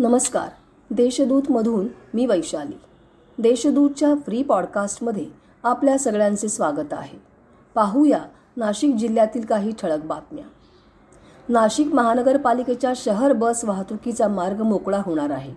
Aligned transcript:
नमस्कार. 0.00 0.48
देशदूतमधून 0.90 1.86
मी 2.14 2.26
वैशाली. 2.26 2.80
देशदूतच्या 3.38 4.14
फ्री 4.14 4.42
पॉडकास्टमध्ये 4.42 5.26
आपल्या 5.62 5.98
सगळ्यांचे 5.98 6.48
स्वागत 6.48 6.92
आहे. 6.92 7.18
पाहूया 7.74 8.20
नाशिक 8.56 8.94
जिल्ह्यातील 8.94 9.44
काही 9.44 9.72
ठळक 9.82 10.04
बातम्या. 10.04 10.44
नाशिक 11.48 11.86
महानगरपालिकेच्या 11.86 12.92
शहर 12.96 13.32
बस 13.32 13.64
वाहतुकीचा 13.64 14.28
मार्ग 14.28 14.62
मोकळा 14.62 15.02
होणार 15.06 15.30
आहे. 15.30 15.54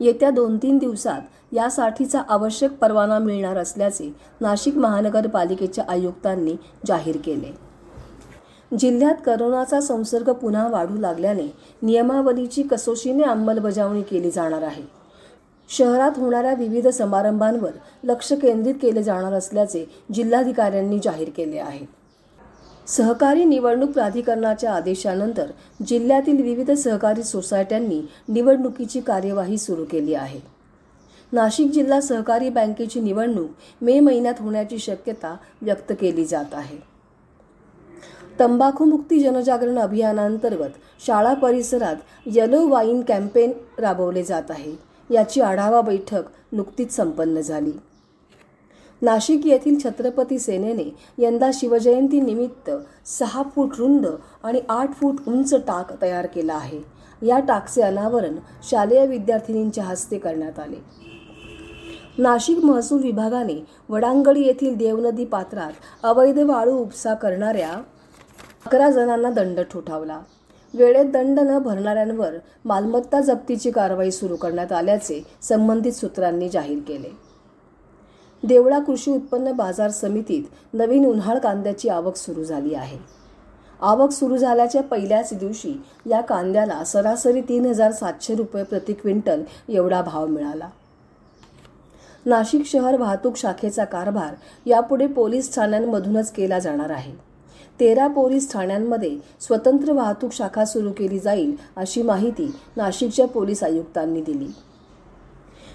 येत्या 0.00 0.30
दोन 0.30 0.56
तीन 0.56 0.78
दिवसात 0.78 1.20
यासाठीचा 1.52 2.22
आवश्यक 2.28 2.72
परवाना 2.72 3.18
मिळणार 3.18 3.56
असल्याचे 3.56 4.16
नाशिक 4.40 4.76
महानगरपालिकेच्या 4.76 5.84
आयुक्तांनी 5.88 6.56
जाहीर 6.86 7.16
केले. 7.24 7.71
जिल्ह्यात 8.78 9.14
करोनाचा 9.26 9.80
संसर्ग 9.80 10.30
पुन्हा 10.32 10.68
वाढू 10.68 10.96
लागल्याने 10.96 11.54
नियमावलीची 11.82 12.62
कसोशीने 12.62 13.22
अंमलबजावणी 13.22 14.02
केली 14.02 14.30
जाणार 14.30 14.62
आहे. 14.62 14.82
शहरात 15.68 16.10
होणाऱ्या 16.16 16.54
विविध 16.54 16.88
समारंभांवर 16.88 17.70
लक्ष 18.04 18.32
केंद्रित 18.32 18.74
केले 18.82 19.02
जाणार 19.02 19.32
असल्याचे 19.32 19.84
जिल्हाधिकाऱ्यांनी 20.14 20.98
जाहीर 20.98 21.30
केले 21.36 21.58
आहे. 21.58 21.86
सहकारी 22.86 23.44
निवडणूक 23.44 23.90
प्राधिकरणाच्या 23.90 24.72
आदेशानंतर 24.72 25.50
जिल्ह्यातील 25.86 26.42
विविध 26.42 26.70
सहकारी 26.70 27.22
सोसायट्यांनी 27.22 28.02
निवडणुकीची 28.28 29.00
कार्यवाही 29.00 29.58
सुरू 29.58 29.84
केली 29.84 30.14
आहे. 30.14 30.40
नाशिक 31.32 31.70
जिल्हा 31.70 32.00
सहकारी 32.00 32.48
बँकेची 32.48 33.00
निवडणूक 33.00 33.50
मे 33.82 34.00
महिन्यात 34.00 34.34
होण्याची 34.40 34.78
शक्यता 34.78 35.36
व्यक्त 35.62 35.92
केली 36.00 36.24
जात 36.24 36.54
आहे. 36.54 36.91
तंबाखूमुक्ती 38.40 39.20
जनजागरण 39.20 39.78
अभियानांतर्गत 39.78 40.70
शाळा 41.06 41.34
परिसरात 41.34 41.96
येलो 42.26 42.68
वाईन 42.68 43.02
कॅम्पेन 43.02 43.52
राबवले 43.78 44.22
जात 44.22 44.50
आहे. 44.50 44.72
याची 45.10 45.40
आढावा 45.40 45.80
बैठक 45.80 46.22
नुकतीच 46.52 46.96
संपन्न 46.96 47.40
झाली. 47.40 47.72
नाशिक 49.02 49.46
येथील 49.46 49.78
छत्रपती 49.84 50.38
सेनेने 50.38 50.94
यंदा 51.18 51.50
शिवजयंती 51.54 52.20
निमित्त 52.20 52.70
सहा 53.06 53.42
फूट 53.42 53.68
रुंद 53.78 54.06
आणि 54.42 54.60
आठ 54.68 54.94
फूट 54.94 55.14
उंच 55.28 55.54
टाक 55.54 56.02
तयार 56.02 56.26
केला 56.26 56.54
आहे. 56.54 56.80
या 57.22 57.38
टाकचे 57.38 57.82
अनावरण 57.82 58.36
शालेय 58.70 59.06
विद्यार्थिनींच्या 59.06 59.84
हस्ते 59.84 60.18
करण्यात 60.18 60.58
आले. 60.58 61.11
नाशिक 62.18 62.64
महसूल 62.64 63.02
विभागाने 63.02 63.64
वडांगडी 63.88 64.40
येथील 64.40 64.76
देवनदी 64.76 65.24
पात्रात 65.24 65.72
अवैध 66.02 66.38
वाळू 66.38 66.72
उपसा 66.72 67.14
करणाऱ्या 67.14 67.70
अकरा 68.66 68.90
जणांना 68.90 69.30
दंड 69.30 69.60
ठोठावला. 69.60 70.20
वेळेत 70.74 71.04
दंड 71.04 71.40
न 71.40 71.58
भरणाऱ्यांवर 71.58 72.34
मालमत्ता 72.64 73.20
जप्तीची 73.20 73.70
कारवाई 73.70 74.10
सुरू 74.10 74.36
करण्यात 74.36 74.72
आल्याचे 74.72 75.22
संबंधित 75.42 75.92
सूत्रांनी 75.92 76.48
जाहीर 76.48 76.78
केले. 76.88 77.08
देवळा 78.42 78.78
कृषी 78.78 79.10
उत्पन्न 79.10 79.52
बाजार 79.52 79.90
समितीत 79.90 80.74
नवीन 80.74 81.06
उन्हाळ 81.06 81.38
कांद्याची 81.38 81.88
आवक 81.88 82.16
सुरू 82.16 82.44
झाली 82.44 82.74
आहे. 82.74 82.98
आवक 83.80 84.10
सुरू 84.10 84.36
झाल्याच्या 84.36 84.82
पहिल्याच 84.82 85.32
दिवशी 85.32 85.82
या 86.06 86.20
कांद्याला 86.20 86.84
सरासरी 86.84 87.40
तीन 87.40 87.66
हजार 87.66 87.92
सातशे 87.92 88.34
रुपये 88.34 88.64
प्रति 88.64 88.92
क्विंटल 88.92 89.42
एवढा 89.68 90.02
भाव 90.02 90.26
मिळाला. 90.26 90.68
नाशिक 92.26 92.66
शहर 92.66 92.96
वाहतूक 92.96 93.36
शाखेचा 93.36 93.84
कारभार 93.84 94.34
यापुढे 94.66 95.06
पोलीस 95.06 95.54
ठाण्यांमधूनच 95.54 96.30
केला 96.32 96.58
जाणार 96.58 96.90
आहे. 96.90 97.12
तेरा 97.80 98.06
पोलीस 98.06 98.52
ठाण्यांमध्ये 98.52 99.10
स्वतंत्र 99.40 99.92
वाहतूक 99.92 100.32
शाखा 100.32 100.64
सुरू 100.64 100.92
केली 100.92 101.18
जाईल 101.18 101.54
अशी 101.76 102.02
माहिती 102.02 102.50
नाशिकच्या 102.76 103.26
पोलीस 103.26 103.62
आयुक्तांनी 103.62 104.22
दिली. 104.22 104.46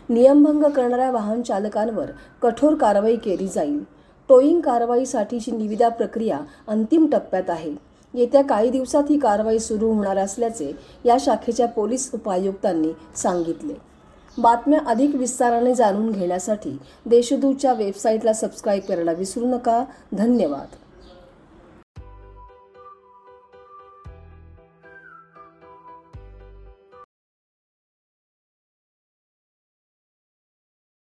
नियमभंग 0.09 0.63
करणाऱ्या 0.63 1.09
वाहन 1.11 1.41
चालकांवर 1.41 2.11
कठोर 2.41 2.75
कारवाई 2.75 3.15
केली 3.15 3.47
जाईल. 3.47 3.83
टोईंग 4.29 4.61
कारवाईसाठीची 4.61 5.51
निविदा 5.51 5.89
प्रक्रिया 5.89 6.39
अंतिम 6.67 7.07
टप्प्यात 7.11 7.49
आहे. 7.49 7.75
येत्या 8.13 8.41
काही 8.43 8.69
दिवसात 8.69 9.03
ही 9.09 9.19
कारवाई 9.19 9.59
सुरू 9.59 9.91
होणार 9.91 10.17
असल्याचे 10.17 10.71
या 11.05 11.17
शाखेच्या 11.19 11.67
पोलीस 11.67 12.09
उपायुक्तांनी 12.13 12.91
सांगितले. 13.15 13.73
बातम्या 14.37 14.79
अधिक 14.87 15.15
विस्ताराने 15.15 15.75
जाणून 15.75 16.11
घेण्यासाठी 16.11 16.77
देशदूतच्या 17.05 17.73
वेबसाईटला 17.73 18.33
सबस्क्राईब 18.33 18.83
करायला 18.83 19.11
विसरू 19.11 19.45
नका. 19.45 19.83
धन्यवाद. 20.13 20.75